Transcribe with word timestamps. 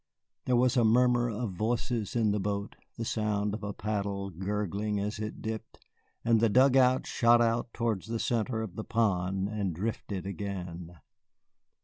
There 0.45 0.55
was 0.55 0.77
a 0.77 0.83
murmur 0.83 1.29
of 1.29 1.51
voices 1.51 2.15
in 2.15 2.31
the 2.31 2.39
boat, 2.39 2.75
the 2.97 3.05
sound 3.05 3.53
of 3.53 3.63
a 3.63 3.71
paddle 3.71 4.31
gurgling 4.31 4.99
as 4.99 5.19
it 5.19 5.43
dipped, 5.43 5.77
and 6.25 6.39
the 6.39 6.49
dugout 6.49 7.05
shot 7.05 7.39
out 7.39 7.71
towards 7.71 8.07
the 8.07 8.13
middle 8.35 8.63
of 8.63 8.75
the 8.77 8.83
pond 8.83 9.47
and 9.47 9.75
drifted 9.75 10.25
again. 10.25 10.97